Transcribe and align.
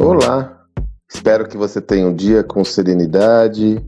Olá, 0.00 0.56
espero 1.12 1.48
que 1.48 1.56
você 1.56 1.80
tenha 1.80 2.06
um 2.06 2.14
dia 2.14 2.44
com 2.44 2.64
serenidade, 2.64 3.84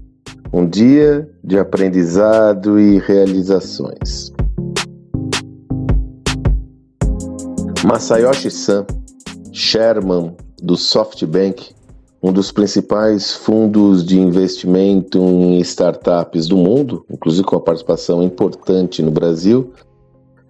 um 0.53 0.69
dia 0.69 1.31
de 1.43 1.57
aprendizado 1.57 2.81
e 2.81 2.99
realizações. 2.99 4.33
Masayoshi 7.85 8.51
San, 8.51 8.85
Sherman 9.53 10.35
do 10.61 10.77
SoftBank, 10.77 11.73
um 12.21 12.33
dos 12.33 12.51
principais 12.51 13.33
fundos 13.33 14.05
de 14.05 14.19
investimento 14.19 15.17
em 15.17 15.61
startups 15.61 16.49
do 16.49 16.57
mundo, 16.57 17.07
inclusive 17.09 17.45
com 17.45 17.55
uma 17.55 17.63
participação 17.63 18.21
importante 18.21 19.01
no 19.01 19.13
Brasil, 19.13 19.73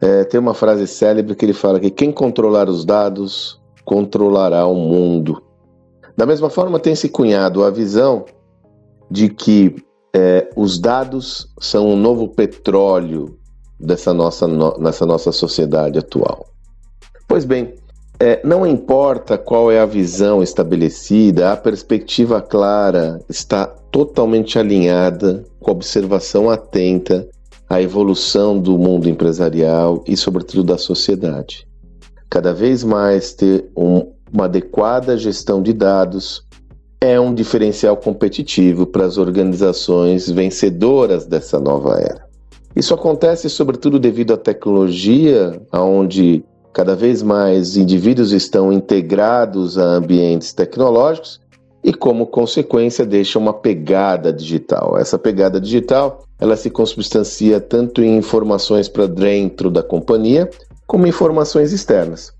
é, 0.01 0.25
tem 0.25 0.41
uma 0.41 0.55
frase 0.55 0.87
célebre 0.87 1.35
que 1.35 1.45
ele 1.45 1.53
fala 1.53 1.79
que 1.79 1.91
quem 1.91 2.11
controlar 2.11 2.67
os 2.67 2.87
dados 2.87 3.61
controlará 3.85 4.67
o 4.67 4.75
mundo. 4.75 5.50
Da 6.21 6.27
mesma 6.27 6.51
forma, 6.51 6.79
tem 6.79 6.95
se 6.95 7.09
cunhado 7.09 7.65
a 7.65 7.71
visão 7.71 8.27
de 9.11 9.31
que 9.31 9.75
é, 10.15 10.51
os 10.55 10.79
dados 10.79 11.49
são 11.59 11.89
um 11.89 11.97
novo 11.97 12.29
petróleo 12.29 13.39
dessa 13.81 14.13
nossa, 14.13 14.47
no, 14.47 14.77
nessa 14.77 15.07
nossa 15.07 15.33
sociedade 15.33 15.99
atual. 15.99 16.45
Pois 17.27 17.47
bem, 17.47 17.75
é, 18.21 18.39
não 18.45 18.67
importa 18.67 19.39
qual 19.39 19.73
é 19.73 19.81
a 19.81 19.87
visão 19.87 20.43
estabelecida, 20.43 21.53
a 21.53 21.57
perspectiva 21.57 22.43
clara 22.43 23.19
está 23.27 23.65
totalmente 23.67 24.59
alinhada 24.59 25.43
com 25.59 25.71
a 25.71 25.73
observação 25.73 26.51
atenta 26.51 27.27
à 27.67 27.81
evolução 27.81 28.61
do 28.61 28.77
mundo 28.77 29.09
empresarial 29.09 30.05
e, 30.07 30.19
sobretudo, 30.19 30.65
da 30.65 30.77
sociedade. 30.77 31.67
Cada 32.29 32.53
vez 32.53 32.85
mais 32.85 33.33
ter 33.33 33.71
um, 33.75 34.10
uma 34.33 34.45
adequada 34.45 35.17
gestão 35.17 35.63
de 35.63 35.73
dados 35.73 36.45
é 37.01 37.19
um 37.19 37.35
diferencial 37.35 37.97
competitivo 37.97 38.87
para 38.87 39.05
as 39.05 39.17
organizações 39.17 40.31
vencedoras 40.31 41.25
dessa 41.25 41.59
nova 41.59 41.99
era. 41.99 42.29
Isso 42.77 42.95
acontece 42.95 43.49
sobretudo 43.49 43.99
devido 43.99 44.35
à 44.35 44.37
tecnologia, 44.37 45.61
onde 45.73 46.45
cada 46.73 46.95
vez 46.95 47.23
mais 47.23 47.77
indivíduos 47.77 48.33
estão 48.33 48.73
integrados 48.73 49.77
a 49.77 49.85
ambientes 49.85 50.53
tecnológicos 50.53 51.41
e, 51.83 51.93
como 51.93 52.27
consequência, 52.27 53.05
deixa 53.05 53.39
uma 53.39 53.53
pegada 53.53 54.33
digital. 54.33 54.97
Essa 54.97 55.19
pegada 55.19 55.61
digital 55.61 56.25
ela 56.39 56.57
se 56.57 56.71
consubstancia 56.71 57.61
tanto 57.61 58.03
em 58.03 58.17
informações 58.17 58.89
para 58.89 59.07
dentro 59.07 59.71
da 59.71 59.83
companhia 59.83 60.49
como 60.87 61.07
informações 61.07 61.73
externas. 61.73 62.33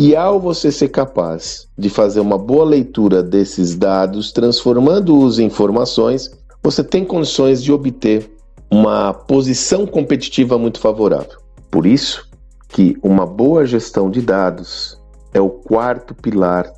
E 0.00 0.14
ao 0.14 0.38
você 0.38 0.70
ser 0.70 0.90
capaz 0.90 1.66
de 1.76 1.90
fazer 1.90 2.20
uma 2.20 2.38
boa 2.38 2.64
leitura 2.64 3.20
desses 3.20 3.74
dados, 3.74 4.30
transformando-os 4.30 5.40
em 5.40 5.46
informações, 5.46 6.30
você 6.62 6.84
tem 6.84 7.04
condições 7.04 7.60
de 7.60 7.72
obter 7.72 8.30
uma 8.70 9.12
posição 9.12 9.84
competitiva 9.84 10.56
muito 10.56 10.78
favorável. 10.78 11.40
Por 11.68 11.84
isso 11.84 12.28
que 12.68 12.96
uma 13.02 13.26
boa 13.26 13.66
gestão 13.66 14.08
de 14.08 14.22
dados 14.22 14.96
é 15.34 15.40
o 15.40 15.50
quarto 15.50 16.14
pilar 16.14 16.72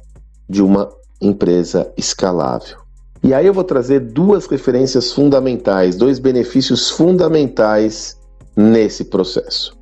de 0.49 0.63
uma 0.63 0.89
empresa 1.21 1.93
escalável. 1.99 2.79
E 3.23 3.35
aí 3.35 3.47
eu 3.47 3.53
vou 3.53 3.65
trazer 3.65 4.01
duas 4.01 4.47
referências 4.47 5.13
fundamentais, 5.13 5.95
dois 5.95 6.19
benefícios 6.19 6.89
fundamentais 6.89 8.19
nesse 8.57 9.05
processo. 9.05 9.77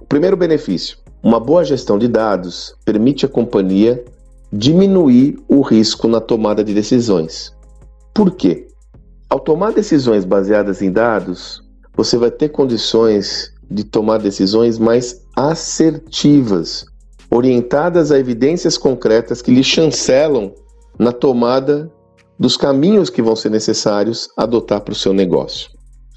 O 0.00 0.04
primeiro 0.04 0.36
benefício 0.36 1.04
uma 1.26 1.40
boa 1.40 1.64
gestão 1.64 1.98
de 1.98 2.06
dados 2.06 2.76
permite 2.84 3.26
à 3.26 3.28
companhia 3.28 4.04
diminuir 4.52 5.36
o 5.48 5.60
risco 5.60 6.06
na 6.06 6.20
tomada 6.20 6.62
de 6.62 6.72
decisões. 6.72 7.52
Por 8.14 8.30
quê? 8.30 8.68
Ao 9.28 9.40
tomar 9.40 9.72
decisões 9.72 10.24
baseadas 10.24 10.82
em 10.82 10.92
dados, 10.92 11.60
você 11.96 12.16
vai 12.16 12.30
ter 12.30 12.50
condições 12.50 13.52
de 13.68 13.82
tomar 13.82 14.18
decisões 14.18 14.78
mais 14.78 15.20
assertivas, 15.34 16.86
orientadas 17.28 18.12
a 18.12 18.20
evidências 18.20 18.78
concretas 18.78 19.42
que 19.42 19.50
lhe 19.50 19.64
chancelam 19.64 20.54
na 20.96 21.10
tomada 21.10 21.90
dos 22.38 22.56
caminhos 22.56 23.10
que 23.10 23.20
vão 23.20 23.34
ser 23.34 23.50
necessários 23.50 24.28
adotar 24.36 24.80
para 24.80 24.92
o 24.92 24.96
seu 24.96 25.12
negócio. 25.12 25.70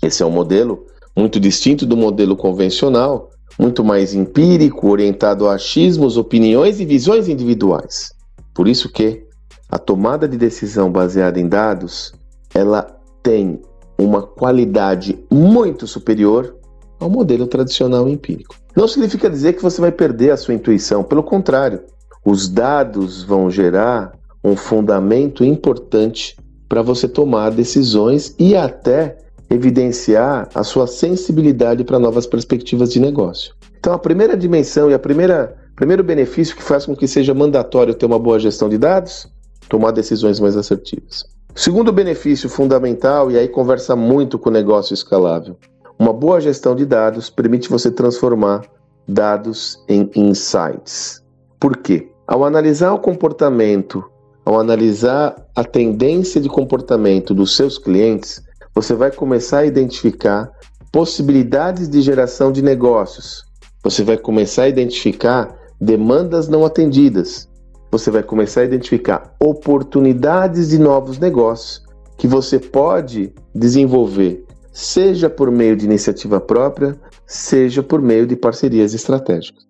Esse 0.03 0.22
é 0.22 0.25
um 0.25 0.31
modelo 0.31 0.85
muito 1.17 1.39
distinto 1.39 1.83
do 1.83 1.97
modelo 1.97 2.35
convencional, 2.35 3.31
muito 3.59 3.83
mais 3.83 4.13
empírico, 4.13 4.89
orientado 4.89 5.47
a 5.47 5.55
achismos, 5.55 6.15
opiniões 6.15 6.79
e 6.79 6.85
visões 6.85 7.27
individuais. 7.27 8.13
Por 8.53 8.69
isso 8.69 8.89
que 8.89 9.25
a 9.69 9.77
tomada 9.77 10.27
de 10.27 10.37
decisão 10.37 10.89
baseada 10.89 11.39
em 11.39 11.47
dados, 11.47 12.13
ela 12.53 12.83
tem 13.21 13.61
uma 13.99 14.23
qualidade 14.23 15.19
muito 15.29 15.85
superior 15.85 16.55
ao 16.99 17.09
modelo 17.09 17.45
tradicional 17.45 18.07
empírico. 18.07 18.55
Não 18.75 18.87
significa 18.87 19.29
dizer 19.29 19.53
que 19.53 19.61
você 19.61 19.81
vai 19.81 19.91
perder 19.91 20.31
a 20.31 20.37
sua 20.37 20.53
intuição, 20.53 21.03
pelo 21.03 21.21
contrário, 21.21 21.81
os 22.23 22.47
dados 22.47 23.23
vão 23.23 23.51
gerar 23.51 24.13
um 24.43 24.55
fundamento 24.55 25.43
importante 25.43 26.37
para 26.67 26.81
você 26.81 27.07
tomar 27.07 27.49
decisões 27.49 28.33
e 28.39 28.55
até 28.55 29.17
evidenciar 29.49 30.47
a 30.53 30.63
sua 30.63 30.87
sensibilidade 30.87 31.83
para 31.83 31.99
novas 31.99 32.27
perspectivas 32.27 32.91
de 32.91 32.99
negócio. 32.99 33.53
Então, 33.79 33.93
a 33.93 33.99
primeira 33.99 34.37
dimensão 34.37 34.89
e 34.89 34.93
a 34.93 34.99
primeira 34.99 35.55
primeiro 35.75 36.03
benefício 36.03 36.57
que 36.57 36.61
faz 36.61 36.85
com 36.85 36.93
que 36.93 37.07
seja 37.07 37.33
mandatório 37.33 37.93
ter 37.93 38.05
uma 38.05 38.19
boa 38.19 38.38
gestão 38.38 38.67
de 38.67 38.77
dados, 38.77 39.25
tomar 39.69 39.91
decisões 39.91 40.38
mais 40.38 40.57
assertivas. 40.57 41.23
Segundo 41.55 41.93
benefício 41.93 42.49
fundamental, 42.49 43.31
e 43.31 43.38
aí 43.38 43.47
conversa 43.47 43.95
muito 43.95 44.38
com 44.38 44.49
o 44.49 44.51
negócio 44.51 44.93
escalável, 44.93 45.55
uma 45.97 46.11
boa 46.11 46.41
gestão 46.41 46.75
de 46.75 46.85
dados 46.85 47.29
permite 47.29 47.69
você 47.69 47.89
transformar 47.89 48.65
dados 49.07 49.81
em 49.88 50.09
insights. 50.15 51.23
Por 51.59 51.77
quê? 51.77 52.09
Ao 52.27 52.43
analisar 52.43 52.93
o 52.93 52.99
comportamento, 52.99 54.03
ao 54.45 54.59
analisar 54.59 55.35
a 55.55 55.63
tendência 55.63 56.39
de 56.41 56.49
comportamento 56.49 57.33
dos 57.33 57.55
seus 57.55 57.77
clientes, 57.77 58.41
você 58.75 58.94
vai 58.94 59.12
começar 59.12 59.59
a 59.59 59.66
identificar 59.66 60.52
possibilidades 60.91 61.90
de 61.90 62.02
geração 62.02 62.52
de 62.52 62.62
negócios. 62.62 63.44
Você 63.84 64.03
vai 64.03 64.18
começar 64.18 64.63
a 64.63 64.69
identificar 64.69 65.56
demandas 65.80 66.47
não 66.47 66.66
atendidas. 66.66 67.47
Você 67.91 68.12
vai 68.12 68.24
começar 68.24 68.62
a 68.62 68.66
identificar 68.66 69.35
oportunidades 69.40 70.69
de 70.69 70.78
novos 70.78 71.18
negócios 71.18 71.84
que 72.18 72.28
você 72.28 72.59
pode 72.59 73.34
desenvolver, 73.56 74.46
seja 74.74 75.30
por 75.30 75.50
meio 75.50 75.75
de 75.75 75.86
iniciativa 75.86 76.40
própria, 76.40 77.00
seja 77.25 77.81
por 77.81 78.01
meio 78.01 78.28
de 78.28 78.36
parcerias 78.36 78.94
estratégicas. 78.94 79.69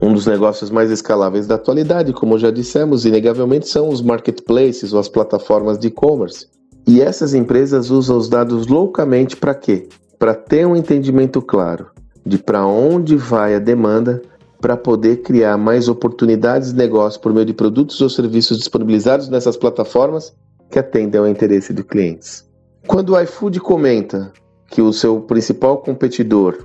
Um 0.00 0.14
dos 0.14 0.26
negócios 0.26 0.70
mais 0.70 0.90
escaláveis 0.90 1.46
da 1.46 1.56
atualidade, 1.56 2.14
como 2.14 2.38
já 2.38 2.50
dissemos, 2.50 3.04
inegavelmente 3.04 3.68
são 3.68 3.90
os 3.90 4.00
marketplaces 4.00 4.94
ou 4.94 4.98
as 4.98 5.10
plataformas 5.10 5.78
de 5.78 5.88
e-commerce. 5.88 6.46
E 6.90 7.00
essas 7.00 7.34
empresas 7.34 7.88
usam 7.88 8.18
os 8.18 8.28
dados 8.28 8.66
loucamente 8.66 9.36
para 9.36 9.54
quê? 9.54 9.88
Para 10.18 10.34
ter 10.34 10.66
um 10.66 10.74
entendimento 10.74 11.40
claro 11.40 11.86
de 12.26 12.36
para 12.36 12.66
onde 12.66 13.14
vai 13.14 13.54
a 13.54 13.60
demanda 13.60 14.20
para 14.60 14.76
poder 14.76 15.18
criar 15.18 15.56
mais 15.56 15.88
oportunidades 15.88 16.72
de 16.72 16.76
negócio 16.76 17.20
por 17.20 17.32
meio 17.32 17.46
de 17.46 17.54
produtos 17.54 18.00
ou 18.00 18.10
serviços 18.10 18.58
disponibilizados 18.58 19.28
nessas 19.28 19.56
plataformas 19.56 20.34
que 20.68 20.80
atendem 20.80 21.20
ao 21.20 21.28
interesse 21.28 21.72
de 21.72 21.84
clientes. 21.84 22.44
Quando 22.88 23.10
o 23.10 23.20
iFood 23.20 23.60
comenta 23.60 24.32
que 24.66 24.82
o 24.82 24.92
seu 24.92 25.20
principal 25.20 25.78
competidor 25.78 26.58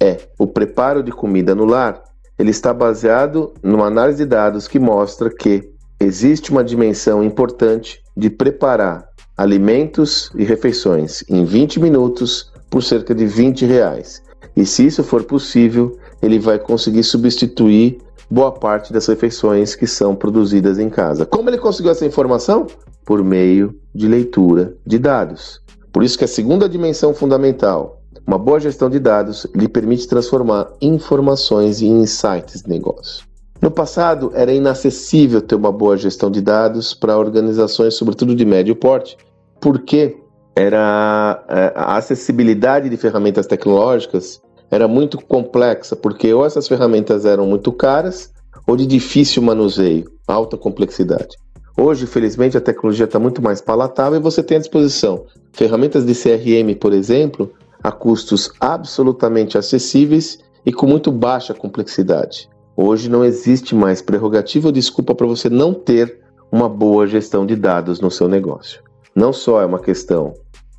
é 0.00 0.18
o 0.38 0.46
preparo 0.46 1.02
de 1.02 1.10
comida 1.10 1.52
no 1.52 1.64
lar, 1.64 2.00
ele 2.38 2.50
está 2.50 2.72
baseado 2.72 3.52
numa 3.60 3.86
análise 3.86 4.18
de 4.18 4.26
dados 4.26 4.68
que 4.68 4.78
mostra 4.78 5.28
que 5.28 5.68
existe 5.98 6.52
uma 6.52 6.62
dimensão 6.62 7.24
importante 7.24 8.00
de 8.16 8.30
preparar 8.30 9.12
alimentos 9.36 10.30
e 10.36 10.44
refeições 10.44 11.24
em 11.28 11.44
20 11.44 11.80
minutos 11.80 12.52
por 12.70 12.82
cerca 12.82 13.14
de 13.14 13.26
20 13.26 13.64
reais. 13.64 14.22
E 14.56 14.64
se 14.64 14.86
isso 14.86 15.02
for 15.02 15.24
possível, 15.24 15.98
ele 16.22 16.38
vai 16.38 16.58
conseguir 16.58 17.02
substituir 17.02 17.98
boa 18.30 18.52
parte 18.52 18.92
das 18.92 19.06
refeições 19.06 19.74
que 19.74 19.86
são 19.86 20.14
produzidas 20.14 20.78
em 20.78 20.88
casa. 20.88 21.26
Como 21.26 21.50
ele 21.50 21.58
conseguiu 21.58 21.92
essa 21.92 22.06
informação? 22.06 22.66
Por 23.04 23.22
meio 23.22 23.78
de 23.94 24.08
leitura 24.08 24.74
de 24.86 24.98
dados. 24.98 25.60
Por 25.92 26.02
isso 26.02 26.18
que 26.18 26.24
a 26.24 26.28
segunda 26.28 26.68
dimensão 26.68 27.12
fundamental, 27.12 28.00
uma 28.26 28.38
boa 28.38 28.58
gestão 28.58 28.88
de 28.88 28.98
dados, 28.98 29.46
lhe 29.54 29.68
permite 29.68 30.08
transformar 30.08 30.72
informações 30.80 31.82
em 31.82 32.00
insights 32.00 32.62
de 32.62 32.68
negócio. 32.68 33.24
No 33.60 33.70
passado, 33.70 34.30
era 34.34 34.52
inacessível 34.52 35.40
ter 35.40 35.54
uma 35.54 35.72
boa 35.72 35.96
gestão 35.96 36.30
de 36.30 36.40
dados 36.40 36.92
para 36.92 37.16
organizações, 37.16 37.94
sobretudo 37.94 38.34
de 38.34 38.44
médio 38.44 38.76
porte, 38.76 39.16
porque 39.60 40.16
era 40.54 41.44
é, 41.48 41.72
a 41.74 41.96
acessibilidade 41.96 42.88
de 42.88 42.96
ferramentas 42.96 43.46
tecnológicas 43.46 44.40
era 44.70 44.86
muito 44.86 45.18
complexa, 45.24 45.96
porque 45.96 46.32
ou 46.32 46.44
essas 46.44 46.68
ferramentas 46.68 47.24
eram 47.24 47.46
muito 47.46 47.72
caras 47.72 48.32
ou 48.66 48.76
de 48.76 48.86
difícil 48.86 49.42
manuseio, 49.42 50.10
alta 50.26 50.56
complexidade. 50.56 51.36
Hoje, 51.76 52.06
felizmente, 52.06 52.56
a 52.56 52.60
tecnologia 52.60 53.04
está 53.04 53.18
muito 53.18 53.42
mais 53.42 53.60
palatável 53.60 54.18
e 54.18 54.22
você 54.22 54.42
tem 54.42 54.56
à 54.56 54.60
disposição 54.60 55.26
ferramentas 55.52 56.04
de 56.04 56.14
CRM, 56.14 56.74
por 56.78 56.92
exemplo, 56.92 57.52
a 57.82 57.90
custos 57.90 58.50
absolutamente 58.60 59.58
acessíveis 59.58 60.38
e 60.64 60.72
com 60.72 60.86
muito 60.86 61.12
baixa 61.12 61.54
complexidade. 61.54 62.48
Hoje 62.76 63.08
não 63.08 63.24
existe 63.24 63.74
mais 63.74 64.02
prerrogativa 64.02 64.68
ou 64.68 64.72
desculpa 64.72 65.14
para 65.14 65.26
você 65.26 65.48
não 65.48 65.72
ter 65.72 66.20
uma 66.50 66.68
boa 66.68 67.06
gestão 67.06 67.46
de 67.46 67.54
dados 67.54 68.00
no 68.00 68.10
seu 68.10 68.28
negócio. 68.28 68.82
Não 69.14 69.32
só 69.32 69.62
é 69.62 69.66
uma 69.66 69.78
questão 69.78 70.34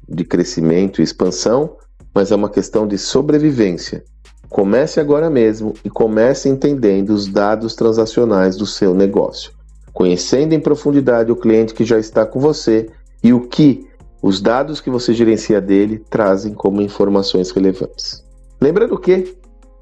de 0.08 0.26
crescimento 0.26 1.00
e 1.00 1.04
expansão, 1.04 1.78
mas 2.14 2.32
é 2.32 2.36
uma 2.36 2.50
questão 2.50 2.86
de 2.86 2.98
sobrevivência. 2.98 4.04
Comece 4.50 5.00
agora 5.00 5.30
mesmo 5.30 5.74
e 5.84 5.90
comece 5.90 6.50
entendendo 6.50 7.12
os 7.12 7.28
dados 7.28 7.76
transacionais 7.76 8.56
do 8.58 8.66
seu 8.66 8.94
negócio, 8.94 9.52
conhecendo 9.94 10.54
em 10.54 10.60
profundidade 10.60 11.32
o 11.32 11.36
cliente 11.36 11.74
que 11.74 11.84
já 11.84 11.98
está 11.98 12.26
com 12.26 12.40
você 12.40 12.90
e 13.24 13.34
o 13.34 13.48
que 13.48 13.88
os 14.22 14.42
dados 14.42 14.82
que 14.82 14.90
você 14.90 15.14
gerencia 15.14 15.62
dele 15.62 16.04
trazem 16.10 16.54
como 16.54 16.82
informações 16.82 17.52
relevantes. 17.52 18.24
Lembrando 18.62 18.98
que 18.98 19.36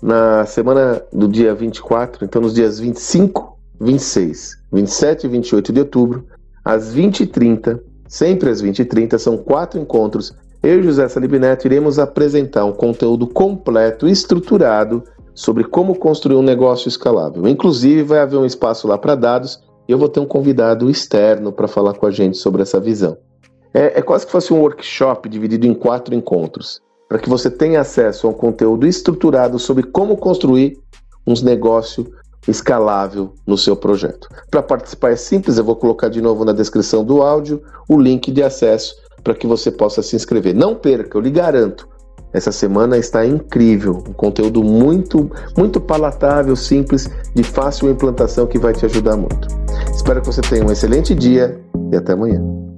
na 0.03 0.45
semana 0.45 1.01
do 1.13 1.29
dia 1.29 1.55
24, 1.55 2.25
então 2.25 2.41
nos 2.41 2.53
dias 2.53 2.77
25, 2.77 3.57
26, 3.79 4.57
27 4.73 5.23
e 5.23 5.29
28 5.29 5.71
de 5.71 5.79
outubro, 5.79 6.25
às 6.63 6.93
20h30, 6.93 7.79
sempre 8.05 8.49
às 8.49 8.61
20h30, 8.61 9.17
são 9.17 9.37
quatro 9.37 9.79
encontros. 9.79 10.35
Eu 10.61 10.81
e 10.81 10.83
José 10.83 11.07
Salib 11.07 11.39
Neto 11.39 11.65
iremos 11.65 11.99
apresentar 11.99 12.65
um 12.65 12.73
conteúdo 12.73 13.25
completo 13.27 14.05
estruturado 14.05 15.01
sobre 15.33 15.63
como 15.63 15.95
construir 15.95 16.35
um 16.35 16.43
negócio 16.43 16.89
escalável. 16.89 17.47
Inclusive, 17.47 18.03
vai 18.03 18.19
haver 18.19 18.37
um 18.37 18.45
espaço 18.45 18.89
lá 18.89 18.97
para 18.97 19.15
dados 19.15 19.63
e 19.87 19.93
eu 19.93 19.97
vou 19.97 20.09
ter 20.09 20.19
um 20.19 20.25
convidado 20.25 20.89
externo 20.89 21.49
para 21.53 21.67
falar 21.67 21.93
com 21.93 22.05
a 22.05 22.11
gente 22.11 22.37
sobre 22.37 22.61
essa 22.61 22.79
visão. 22.79 23.17
É, 23.73 23.99
é 23.99 24.01
quase 24.01 24.25
que 24.25 24.31
fosse 24.33 24.53
um 24.53 24.59
workshop 24.59 25.29
dividido 25.29 25.65
em 25.65 25.73
quatro 25.73 26.13
encontros, 26.13 26.81
para 27.07 27.19
que 27.19 27.29
você 27.29 27.49
tenha 27.49 27.81
acesso 27.81 28.27
a 28.27 28.29
um 28.29 28.33
conteúdo 28.33 28.87
estruturado 28.87 29.59
sobre 29.59 29.83
como 29.83 30.17
construir 30.17 30.77
um 31.25 31.33
negócio 31.43 32.11
escalável 32.47 33.33
no 33.47 33.57
seu 33.57 33.75
projeto. 33.75 34.27
Para 34.49 34.61
participar 34.61 35.11
é 35.11 35.15
simples, 35.15 35.57
eu 35.57 35.63
vou 35.63 35.75
colocar 35.75 36.09
de 36.09 36.21
novo 36.21 36.43
na 36.43 36.51
descrição 36.51 37.03
do 37.03 37.21
áudio 37.21 37.61
o 37.87 37.99
link 37.99 38.31
de 38.31 38.43
acesso 38.43 38.95
para 39.23 39.33
que 39.33 39.47
você 39.47 39.71
possa 39.71 40.01
se 40.01 40.15
inscrever. 40.15 40.53
Não 40.53 40.75
perca, 40.75 41.17
eu 41.17 41.21
lhe 41.21 41.31
garanto. 41.31 41.87
Essa 42.33 42.51
semana 42.51 42.97
está 42.97 43.25
incrível, 43.25 44.03
um 44.09 44.13
conteúdo 44.13 44.63
muito, 44.63 45.29
muito 45.55 45.79
palatável, 45.79 46.55
simples, 46.55 47.07
de 47.33 47.43
fácil 47.43 47.91
implantação 47.91 48.47
que 48.47 48.57
vai 48.57 48.73
te 48.73 48.85
ajudar 48.85 49.15
muito. 49.15 49.47
Espero 49.93 50.19
que 50.19 50.27
você 50.27 50.41
tenha 50.41 50.65
um 50.65 50.71
excelente 50.71 51.13
dia 51.13 51.61
e 51.91 51.95
até 51.95 52.13
amanhã. 52.13 52.72